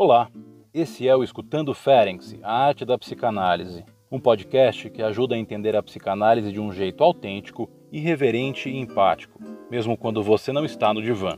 [0.00, 0.30] Olá,
[0.72, 5.74] esse é o Escutando Ferenc, a arte da psicanálise, um podcast que ajuda a entender
[5.74, 11.02] a psicanálise de um jeito autêntico, irreverente e empático, mesmo quando você não está no
[11.02, 11.36] divã.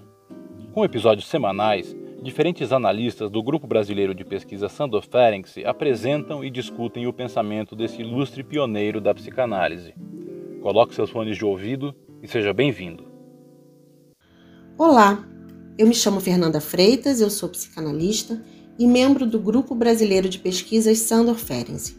[0.74, 7.06] Com episódios semanais, diferentes analistas do Grupo Brasileiro de Pesquisa Sandor Ferenc apresentam e discutem
[7.06, 9.94] o pensamento desse ilustre pioneiro da psicanálise.
[10.60, 13.10] Coloque seus fones de ouvido e seja bem-vindo.
[14.76, 15.24] Olá,
[15.80, 18.38] eu me chamo Fernanda Freitas, eu sou psicanalista
[18.78, 21.96] e membro do Grupo Brasileiro de Pesquisas Sandor Ferenczi.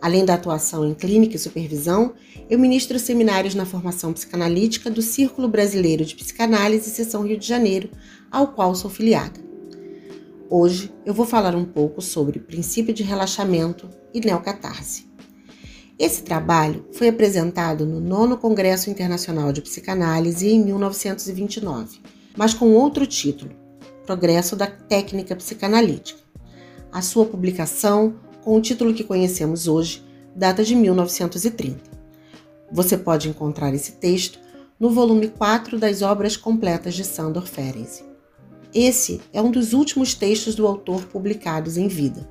[0.00, 2.14] Além da atuação em clínica e supervisão,
[2.48, 7.90] eu ministro seminários na formação psicanalítica do Círculo Brasileiro de Psicanálise Seção Rio de Janeiro,
[8.30, 9.40] ao qual sou filiada.
[10.48, 15.06] Hoje eu vou falar um pouco sobre princípio de relaxamento e neocatarse.
[15.98, 22.00] Esse trabalho foi apresentado no nono Congresso Internacional de Psicanálise em 1929
[22.36, 23.52] mas com outro título,
[24.10, 26.18] Progresso da Técnica Psicanalítica.
[26.90, 31.78] A sua publicação, com o título que conhecemos hoje, data de 1930.
[32.72, 34.40] Você pode encontrar esse texto
[34.80, 38.02] no volume 4 das Obras Completas de Sandor Ferenczi.
[38.74, 42.28] Esse é um dos últimos textos do autor publicados em vida,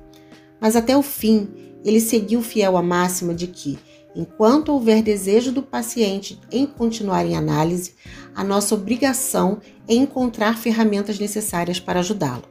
[0.60, 1.48] mas até o fim
[1.82, 3.78] ele seguiu fiel à máxima de que
[4.14, 7.94] Enquanto houver desejo do paciente em continuar em análise,
[8.34, 12.44] a nossa obrigação é encontrar ferramentas necessárias para ajudá-lo.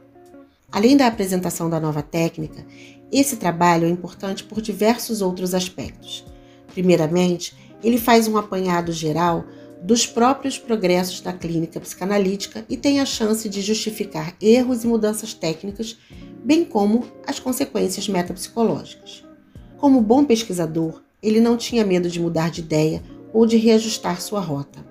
[0.70, 2.64] Além da apresentação da nova técnica,
[3.10, 6.24] esse trabalho é importante por diversos outros aspectos.
[6.72, 9.44] Primeiramente, ele faz um apanhado geral
[9.82, 15.32] dos próprios progressos da clínica psicanalítica e tem a chance de justificar erros e mudanças
[15.32, 15.96] técnicas,
[16.44, 19.24] bem como as consequências metapsicológicas.
[19.78, 24.40] Como bom pesquisador, ele não tinha medo de mudar de ideia ou de reajustar sua
[24.40, 24.89] rota.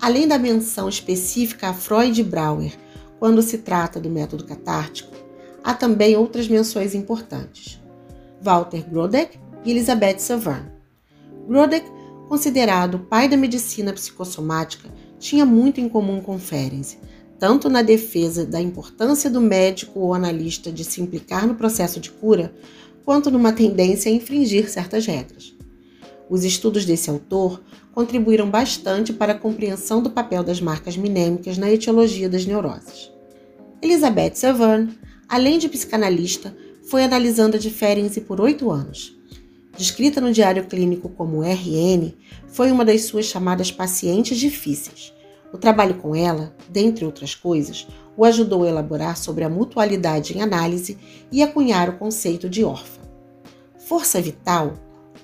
[0.00, 2.72] Além da menção específica a Freud e Brauer
[3.18, 5.14] quando se trata do método catártico,
[5.62, 7.78] há também outras menções importantes.
[8.40, 10.64] Walter Grodeck e Elizabeth Savant.
[11.46, 11.86] Grodeck,
[12.28, 16.98] considerado o pai da medicina psicossomática, tinha muito em comum com Ferenczi,
[17.38, 22.10] tanto na defesa da importância do médico ou analista de se implicar no processo de
[22.10, 22.54] cura,
[23.04, 25.54] quanto numa tendência a infringir certas regras.
[26.30, 27.60] Os estudos desse autor
[27.94, 33.10] contribuíram bastante para a compreensão do papel das marcas minêmicas na etiologia das neuroses.
[33.82, 34.90] Elizabeth Savant,
[35.28, 36.54] além de psicanalista,
[36.88, 39.16] foi analisando a diferença por oito anos.
[39.76, 42.12] Descrita no diário clínico como RN,
[42.48, 45.12] foi uma das suas chamadas pacientes difíceis.
[45.52, 47.86] O trabalho com ela, dentre outras coisas,
[48.16, 50.98] o ajudou a elaborar sobre a mutualidade em análise
[51.32, 53.00] e a cunhar o conceito de órfã.
[53.78, 54.74] Força vital,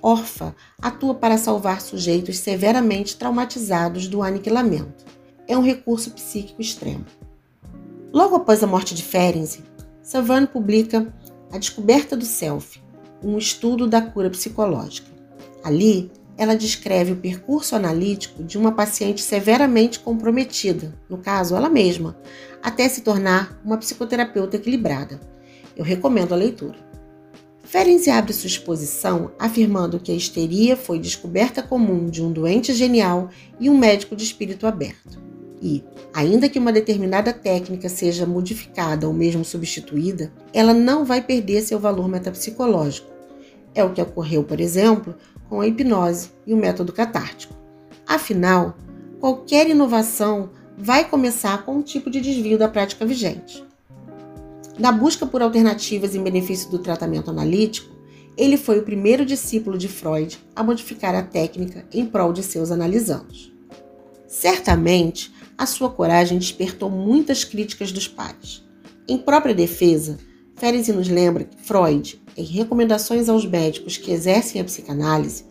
[0.06, 5.04] órfã atua para salvar sujeitos severamente traumatizados do aniquilamento.
[5.48, 7.04] É um recurso psíquico extremo.
[8.12, 9.64] Logo após a morte de Ferenczi,
[10.00, 11.12] Savane publica
[11.52, 12.80] A Descoberta do Self,
[13.20, 15.10] um estudo da cura psicológica.
[15.64, 22.16] Ali, ela descreve o percurso analítico de uma paciente severamente comprometida, no caso ela mesma,
[22.62, 25.18] até se tornar uma psicoterapeuta equilibrada.
[25.76, 26.85] Eu recomendo a leitura.
[27.76, 33.28] Ferenczi abre sua exposição afirmando que a histeria foi descoberta comum de um doente genial
[33.60, 35.22] e um médico de espírito aberto.
[35.60, 35.84] E,
[36.14, 41.78] ainda que uma determinada técnica seja modificada ou mesmo substituída, ela não vai perder seu
[41.78, 43.12] valor metapsicológico.
[43.74, 45.14] É o que ocorreu, por exemplo,
[45.46, 47.54] com a hipnose e o método catártico.
[48.06, 48.74] Afinal,
[49.20, 50.48] qualquer inovação
[50.78, 53.65] vai começar com um tipo de desvio da prática vigente.
[54.78, 57.96] Na busca por alternativas em benefício do tratamento analítico,
[58.36, 62.70] ele foi o primeiro discípulo de Freud a modificar a técnica em prol de seus
[62.70, 63.52] analisandos.
[64.28, 68.62] Certamente, a sua coragem despertou muitas críticas dos pares.
[69.08, 70.18] Em própria defesa,
[70.56, 75.44] Ferenczi nos lembra que Freud, em recomendações aos médicos que exercem a psicanálise,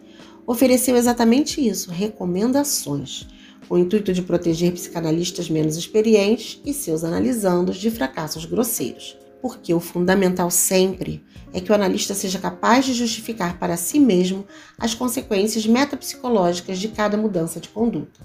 [0.45, 3.34] ofereceu exatamente isso, recomendações, com
[3.69, 9.17] o intuito de proteger psicanalistas menos experientes e seus analisandos de fracassos grosseiros.
[9.41, 11.23] Porque o fundamental sempre
[11.53, 14.45] é que o analista seja capaz de justificar para si mesmo
[14.77, 18.19] as consequências metapsicológicas de cada mudança de conduta.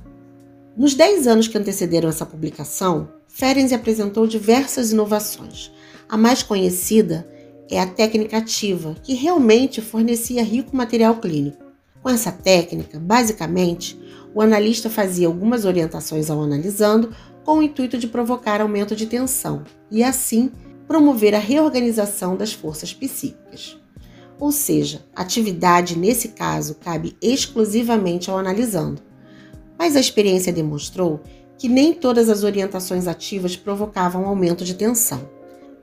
[0.76, 5.70] Nos 10 anos que antecederam essa publicação, Ferenczi apresentou diversas inovações,
[6.08, 7.31] a mais conhecida
[7.70, 11.64] é a técnica ativa, que realmente fornecia rico material clínico.
[12.02, 13.96] Com essa técnica, basicamente,
[14.34, 19.64] o analista fazia algumas orientações ao analisando com o intuito de provocar aumento de tensão
[19.90, 20.50] e, assim,
[20.86, 23.78] promover a reorganização das forças psíquicas.
[24.38, 29.02] Ou seja, a atividade nesse caso cabe exclusivamente ao analisando.
[29.78, 31.20] Mas a experiência demonstrou
[31.58, 35.28] que nem todas as orientações ativas provocavam aumento de tensão.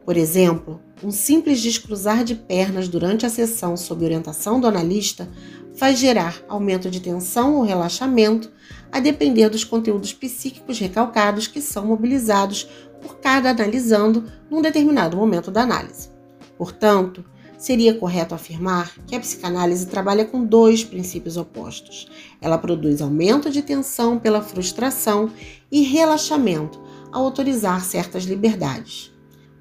[0.04, 5.30] Por exemplo, um simples descruzar de pernas durante a sessão sob orientação do analista
[5.78, 8.52] faz gerar aumento de tensão ou relaxamento,
[8.92, 12.68] a depender dos conteúdos psíquicos recalcados que são mobilizados
[13.02, 16.10] por cada analisando num determinado momento da análise.
[16.58, 17.24] Portanto,
[17.58, 22.08] seria correto afirmar que a psicanálise trabalha com dois princípios opostos.
[22.42, 25.32] Ela produz aumento de tensão pela frustração
[25.72, 26.82] e relaxamento
[27.12, 29.12] ao autorizar certas liberdades.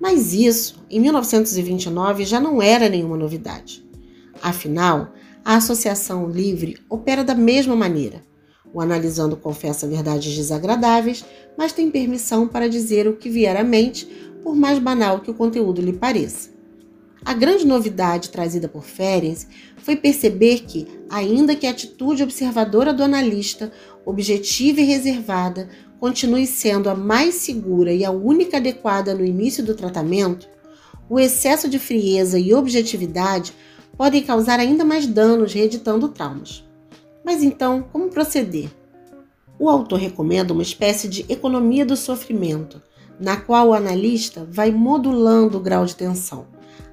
[0.01, 3.85] Mas isso, em 1929, já não era nenhuma novidade.
[4.43, 5.13] Afinal,
[5.47, 8.21] a associação livre opera da mesma maneira.
[8.75, 11.25] O analisando confessa verdades desagradáveis,
[11.57, 14.07] mas tem permissão para dizer o que vier à mente,
[14.43, 16.51] por mais banal que o conteúdo lhe pareça.
[17.25, 19.47] A grande novidade trazida por Ferenc
[19.77, 23.71] foi perceber que, ainda que a atitude observadora do analista,
[24.05, 25.69] objetiva e reservada,
[26.01, 30.49] continue sendo a mais segura e a única adequada no início do tratamento,
[31.09, 33.53] o excesso de frieza e objetividade
[33.97, 36.65] podem causar ainda mais danos, reeditando traumas.
[37.25, 38.71] Mas então, como proceder?
[39.59, 42.81] O autor recomenda uma espécie de economia do sofrimento,
[43.19, 46.47] na qual o analista vai modulando o grau de tensão.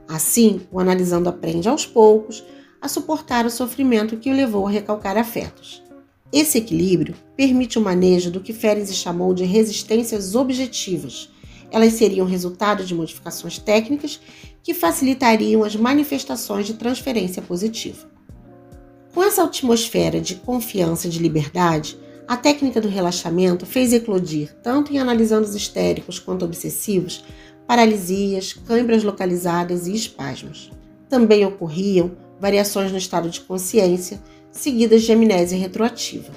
[0.08, 2.44] Assim, o analisando aprende aos poucos
[2.82, 5.84] a suportar o sofrimento que o levou a recalcar afetos.
[6.32, 11.30] Esse equilíbrio permite o manejo do que Ferenczi chamou de resistências objetivas.
[11.70, 14.20] Elas seriam resultado de modificações técnicas
[14.64, 18.10] que facilitariam as manifestações de transferência positiva.
[19.14, 24.94] Com essa atmosfera de confiança e de liberdade, a técnica do relaxamento fez eclodir, tanto
[24.94, 27.24] em analisando os histéricos quanto obsessivos,
[27.68, 30.72] paralisias, câimbras localizadas e espasmos.
[31.10, 34.22] Também ocorriam variações no estado de consciência,
[34.52, 36.32] seguidas de amnésia retroativa.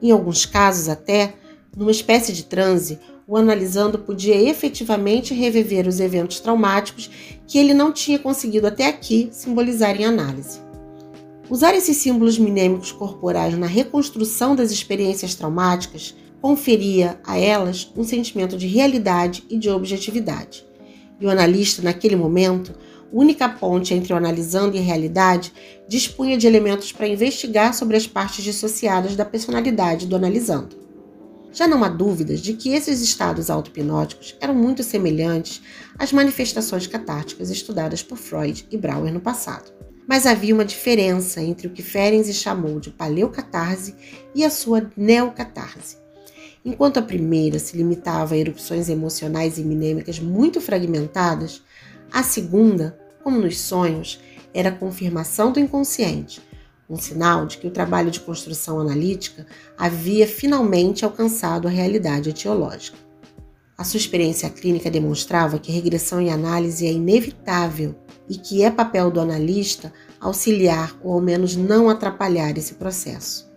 [0.00, 1.34] Em alguns casos, até,
[1.76, 2.98] numa espécie de transe,
[3.30, 7.08] o analisando podia efetivamente reviver os eventos traumáticos
[7.46, 10.58] que ele não tinha conseguido até aqui simbolizar em análise.
[11.48, 18.56] Usar esses símbolos minêmicos corporais na reconstrução das experiências traumáticas conferia a elas um sentimento
[18.56, 20.66] de realidade e de objetividade.
[21.20, 22.74] E o analista, naquele momento,
[23.12, 25.52] única ponte entre o analisando e a realidade,
[25.86, 30.89] dispunha de elementos para investigar sobre as partes dissociadas da personalidade do analisando.
[31.52, 35.60] Já não há dúvidas de que esses estados autopnóticos eram muito semelhantes
[35.98, 39.72] às manifestações catárticas estudadas por Freud e Brauer no passado.
[40.06, 43.94] Mas havia uma diferença entre o que Ferenczi chamou de paleocatarse
[44.34, 45.98] e a sua neocatarse.
[46.64, 51.62] Enquanto a primeira se limitava a erupções emocionais e minêmicas muito fragmentadas,
[52.12, 54.20] a segunda, como nos sonhos,
[54.52, 56.40] era a confirmação do inconsciente,
[56.90, 59.46] um sinal de que o trabalho de construção analítica
[59.78, 62.98] havia finalmente alcançado a realidade etiológica.
[63.78, 67.94] A sua experiência clínica demonstrava que regressão em análise é inevitável
[68.28, 73.49] e que é papel do analista auxiliar ou ao menos não atrapalhar esse processo.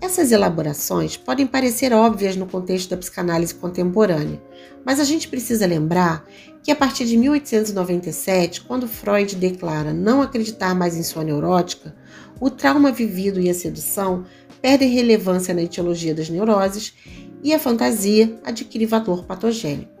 [0.00, 4.42] Essas elaborações podem parecer óbvias no contexto da psicanálise contemporânea,
[4.84, 6.24] mas a gente precisa lembrar
[6.62, 11.94] que a partir de 1897, quando Freud declara não acreditar mais em sua neurótica,
[12.40, 14.24] o trauma vivido e a sedução
[14.60, 16.94] perdem relevância na etiologia das neuroses
[17.42, 19.93] e a fantasia adquire valor patogênico.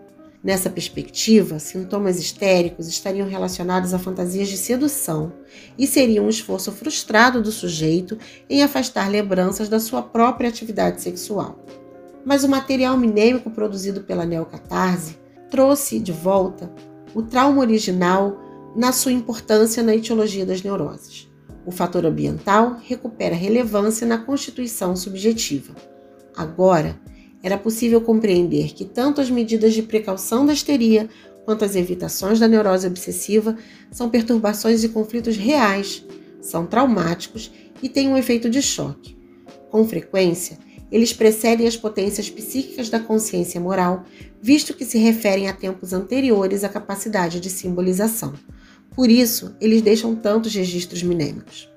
[0.44, 5.32] Nessa perspectiva, sintomas histéricos estariam relacionados a fantasias de sedução
[5.78, 8.18] e seriam um esforço frustrado do sujeito
[8.50, 11.64] em afastar lembranças da sua própria atividade sexual.
[12.26, 15.16] Mas o material minêmico produzido pela neocatarse
[15.50, 16.70] trouxe de volta
[17.14, 18.38] o trauma original
[18.76, 21.26] na sua importância na etiologia das neuroses.
[21.64, 25.74] O fator ambiental recupera relevância na constituição subjetiva.
[26.36, 27.00] Agora,
[27.44, 31.10] era possível compreender que tanto as medidas de precaução da histeria
[31.44, 33.54] quanto as evitações da neurose obsessiva
[33.92, 36.02] são perturbações e conflitos reais,
[36.40, 39.14] são traumáticos e têm um efeito de choque.
[39.70, 40.58] Com frequência,
[40.90, 44.04] eles precedem as potências psíquicas da consciência moral,
[44.40, 48.32] visto que se referem a tempos anteriores à capacidade de simbolização.
[48.96, 51.68] Por isso, eles deixam tantos registros minêmicos.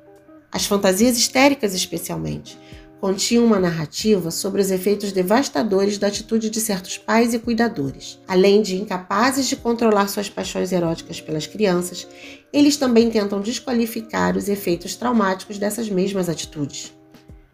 [0.50, 2.58] As fantasias histéricas, especialmente,
[3.00, 8.20] continha uma narrativa sobre os efeitos devastadores da atitude de certos pais e cuidadores.
[8.28, 12.08] Além de incapazes de controlar suas paixões eróticas pelas crianças,
[12.52, 16.94] eles também tentam desqualificar os efeitos traumáticos dessas mesmas atitudes.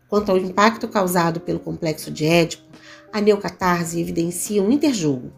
[0.07, 2.63] Quanto ao impacto causado pelo complexo de Édipo,
[3.11, 5.31] a neocatarse evidencia um interjogo.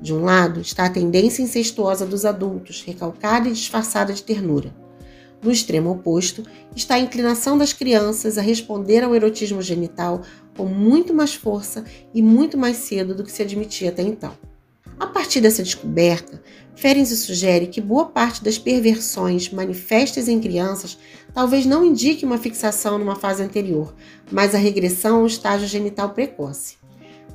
[0.00, 4.83] De um lado está a tendência incestuosa dos adultos, recalcada e disfarçada de ternura.
[5.44, 6.42] No extremo oposto
[6.74, 10.22] está a inclinação das crianças a responder ao erotismo genital
[10.56, 11.84] com muito mais força
[12.14, 14.32] e muito mais cedo do que se admitia até então.
[14.98, 16.42] A partir dessa descoberta,
[16.74, 20.96] Ferenczi sugere que boa parte das perversões manifestas em crianças
[21.34, 23.94] talvez não indique uma fixação numa fase anterior,
[24.32, 26.78] mas a regressão ao estágio genital precoce.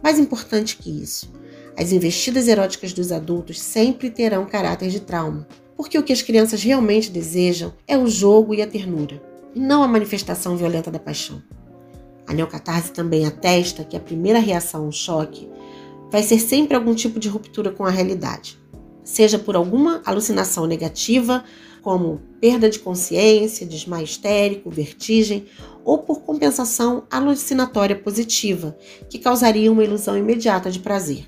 [0.01, 1.31] Mais importante que isso,
[1.77, 5.47] as investidas eróticas dos adultos sempre terão caráter de trauma,
[5.79, 9.23] porque o que as crianças realmente desejam é o jogo e a ternura,
[9.55, 11.41] e não a manifestação violenta da paixão.
[12.27, 15.49] A neocatarse também atesta que a primeira reação ao choque
[16.11, 18.59] vai ser sempre algum tipo de ruptura com a realidade
[19.09, 21.43] seja por alguma alucinação negativa,
[21.81, 25.47] como perda de consciência, desmaio histérico, vertigem,
[25.83, 28.77] ou por compensação alucinatória positiva,
[29.09, 31.25] que causaria uma ilusão imediata de prazer.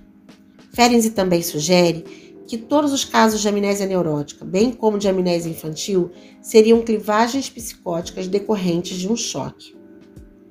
[0.71, 2.20] Ferenczi também sugere
[2.51, 8.27] que todos os casos de amnésia neurótica, bem como de amnésia infantil, seriam clivagens psicóticas
[8.27, 9.73] decorrentes de um choque.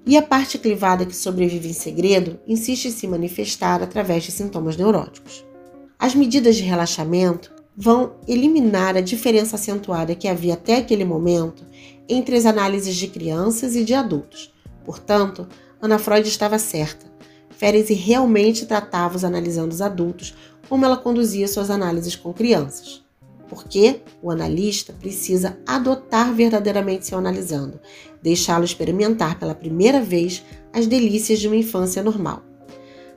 [0.07, 4.79] E a parte clivada que sobrevive em segredo insiste em se manifestar através de sintomas
[4.79, 5.45] neuróticos.
[5.99, 11.67] As medidas de relaxamento vão eliminar a diferença acentuada que havia até aquele momento
[12.09, 14.51] entre as análises de crianças e de adultos.
[14.87, 15.47] Portanto,
[15.79, 17.11] Ana Freud estava certa.
[17.51, 20.35] Ferenczi realmente tratava os analisando os adultos
[20.71, 23.05] como ela conduzia suas análises com crianças.
[23.47, 27.79] Porque o analista precisa adotar verdadeiramente seu analisando,
[28.23, 32.43] deixá-lo experimentar pela primeira vez as delícias de uma infância normal.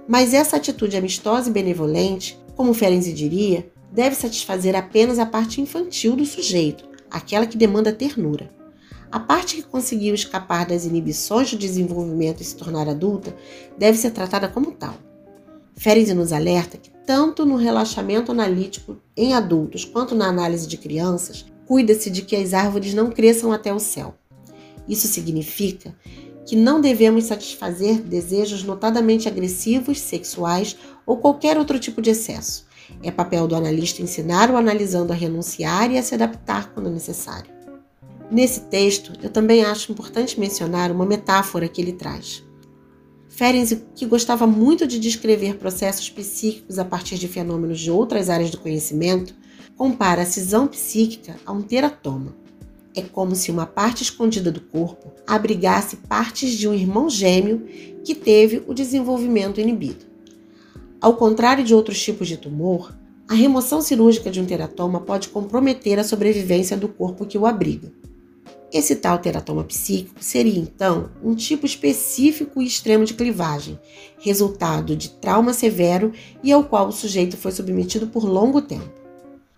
[0.06, 6.16] Mas essa atitude amistosa e benevolente como Ferenczi diria, deve satisfazer apenas a parte infantil
[6.16, 8.52] do sujeito, aquela que demanda ternura.
[9.12, 13.36] A parte que conseguiu escapar das inibições do desenvolvimento e se tornar adulta
[13.78, 14.96] deve ser tratada como tal.
[15.76, 21.46] Ferenczi nos alerta que, tanto no relaxamento analítico em adultos quanto na análise de crianças,
[21.66, 24.16] cuida-se de que as árvores não cresçam até o céu.
[24.88, 25.96] Isso significa
[26.46, 32.66] que não devemos satisfazer desejos notadamente agressivos, sexuais ou qualquer outro tipo de excesso.
[33.02, 37.52] É papel do analista ensinar o analisando a renunciar e a se adaptar quando necessário.
[38.30, 42.44] Nesse texto, eu também acho importante mencionar uma metáfora que ele traz.
[43.34, 48.52] Ferenczi, que gostava muito de descrever processos psíquicos a partir de fenômenos de outras áreas
[48.52, 49.34] do conhecimento,
[49.76, 52.36] compara a cisão psíquica a um teratoma.
[52.96, 57.66] É como se uma parte escondida do corpo abrigasse partes de um irmão gêmeo
[58.04, 60.06] que teve o desenvolvimento inibido.
[61.02, 62.96] Ao contrário de outros tipos de tumor,
[63.28, 67.92] a remoção cirúrgica de um teratoma pode comprometer a sobrevivência do corpo que o abriga.
[68.74, 73.80] Esse tal teratoma psíquico seria então um tipo específico e extremo de clivagem,
[74.20, 76.12] resultado de trauma severo
[76.42, 78.92] e ao qual o sujeito foi submetido por longo tempo.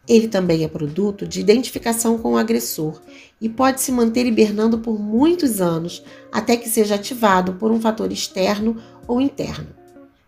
[0.05, 3.01] Ele também é produto de identificação com o agressor
[3.39, 8.11] e pode se manter hibernando por muitos anos até que seja ativado por um fator
[8.11, 8.75] externo
[9.07, 9.67] ou interno.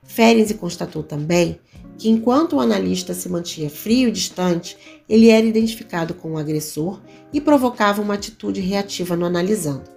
[0.02, 1.60] Ferenczi constatou também
[1.98, 4.78] que enquanto o analista se mantinha frio e distante,
[5.10, 7.02] ele era identificado com o agressor
[7.34, 9.90] e provocava uma atitude reativa no analisando.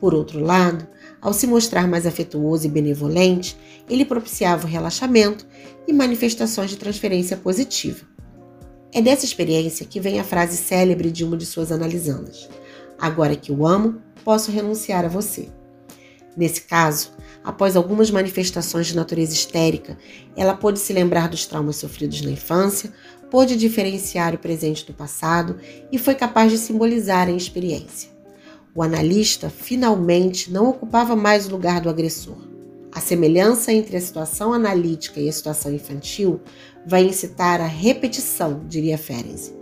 [0.00, 0.86] Por outro lado,
[1.20, 3.56] ao se mostrar mais afetuoso e benevolente,
[3.88, 5.46] ele propiciava o relaxamento
[5.88, 8.06] e manifestações de transferência positiva.
[8.92, 12.48] É dessa experiência que vem a frase célebre de uma de suas analisandas:
[12.98, 15.48] Agora que o amo, posso renunciar a você.
[16.36, 17.12] Nesse caso,
[17.42, 19.96] após algumas manifestações de natureza histérica,
[20.36, 22.92] ela pôde se lembrar dos traumas sofridos na infância,
[23.30, 25.58] pôde diferenciar o presente do passado
[25.90, 28.10] e foi capaz de simbolizar a experiência.
[28.74, 32.36] O analista finalmente não ocupava mais o lugar do agressor.
[32.92, 36.40] A semelhança entre a situação analítica e a situação infantil
[36.86, 39.54] vai incitar a repetição, diria Ferenczi.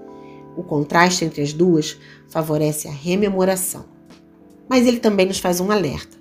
[0.56, 1.96] O contraste entre as duas
[2.28, 3.84] favorece a rememoração.
[4.68, 6.13] Mas ele também nos faz um alerta.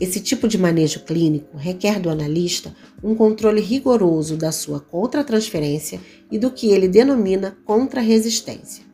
[0.00, 6.00] Esse tipo de manejo clínico requer do analista um controle rigoroso da sua contratransferência
[6.30, 8.84] e do que ele denomina contrarresistência.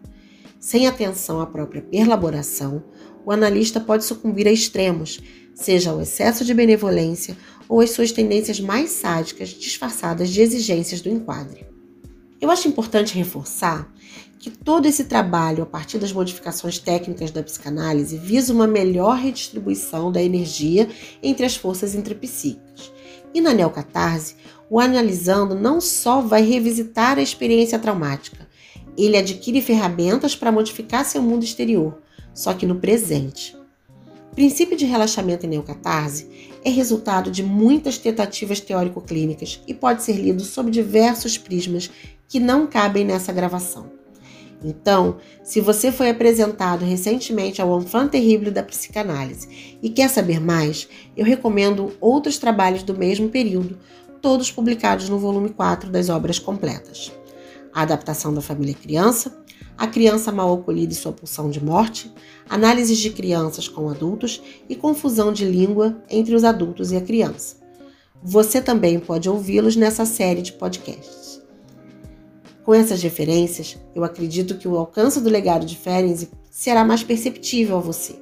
[0.59, 2.83] Sem atenção à própria perlaboração,
[3.27, 5.21] o analista pode sucumbir a extremos,
[5.55, 7.37] seja ao excesso de benevolência
[7.69, 11.67] ou as suas tendências mais sádicas disfarçadas de exigências do enquadre.
[12.41, 13.93] Eu acho importante reforçar
[14.45, 20.13] que todo esse trabalho, a partir das modificações técnicas da psicanálise, visa uma melhor redistribuição
[20.13, 20.87] da energia
[21.23, 22.93] entre as forças intrapsíquicas.
[23.33, 24.37] E na neocatarse,
[24.69, 28.47] o analisando não só vai revisitar a experiência traumática,
[28.99, 32.03] ele adquire ferramentas para modificar seu mundo exterior,
[32.35, 33.57] só que no presente.
[34.31, 40.17] O princípio de relaxamento em neocatarse é resultado de muitas tentativas teórico-clínicas e pode ser
[40.17, 41.91] lido sob diversos prismas
[42.29, 44.04] que não cabem nessa gravação.
[44.65, 50.89] Então, se você foi apresentado recentemente ao enfant terrible da psicanálise e quer saber mais,
[51.15, 53.79] eu recomendo outros trabalhos do mesmo período,
[54.23, 57.13] todos publicados no volume 4 das obras completas.
[57.75, 59.37] A adaptação da família criança,
[59.77, 62.11] a criança mal acolhida e sua pulsão de morte,
[62.49, 67.57] análises de crianças com adultos e confusão de língua entre os adultos e a criança.
[68.23, 71.44] Você também pode ouvi-los nessa série de podcasts.
[72.65, 77.77] Com essas referências, eu acredito que o alcance do legado de Ferenczi será mais perceptível
[77.77, 78.17] a você.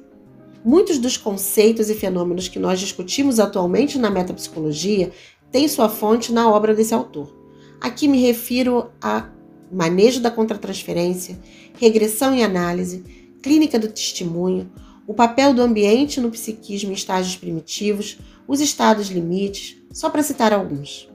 [0.65, 5.11] Muitos dos conceitos e fenômenos que nós discutimos atualmente na metapsicologia
[5.49, 7.33] têm sua fonte na obra desse autor.
[7.79, 9.29] Aqui me refiro a
[9.71, 11.39] manejo da contratransferência,
[11.79, 13.03] regressão e análise,
[13.41, 14.69] clínica do testemunho,
[15.07, 20.51] o papel do ambiente no psiquismo em estágios primitivos, os estados limites, só para citar
[20.51, 21.09] alguns.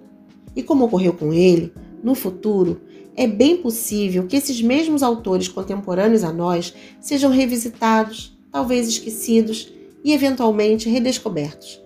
[0.57, 2.81] E como ocorreu com ele, no futuro,
[3.17, 9.73] é bem possível que esses mesmos autores contemporâneos a nós sejam revisitados, talvez esquecidos
[10.05, 11.81] e eventualmente redescobertos,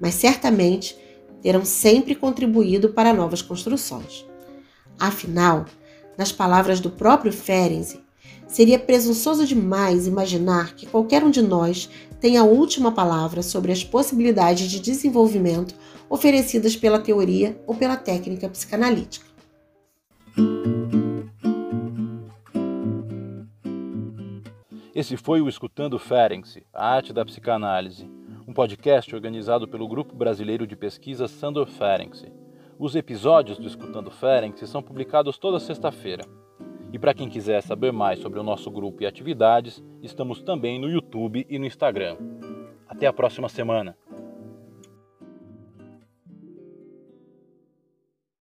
[0.00, 0.96] mas certamente
[1.40, 4.24] terão sempre contribuído para novas construções.
[4.98, 5.66] Afinal,
[6.16, 8.00] nas palavras do próprio Ferenczi,
[8.46, 11.88] seria presunçoso demais imaginar que qualquer um de nós
[12.20, 15.74] tem a última palavra sobre as possibilidades de desenvolvimento
[16.08, 19.31] oferecidas pela teoria ou pela técnica psicanalítica.
[24.94, 28.08] Esse foi o Escutando Ferenczi, a arte da psicanálise,
[28.46, 32.32] um podcast organizado pelo Grupo Brasileiro de Pesquisa Sandor Ferenczi.
[32.78, 36.24] Os episódios do Escutando Ferenczi são publicados toda sexta-feira.
[36.92, 40.90] E para quem quiser saber mais sobre o nosso grupo e atividades, estamos também no
[40.90, 42.16] YouTube e no Instagram.
[42.86, 43.96] Até a próxima semana!